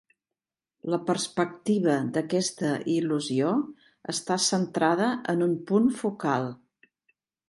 La 0.93 0.97
perspectiva 1.09 1.97
d'aquesta 2.15 2.71
il·lusió 2.93 3.51
està 4.13 4.39
centrada 4.47 5.11
en 5.35 5.45
un 5.49 5.53
punt 5.73 5.87
focal. 6.01 6.49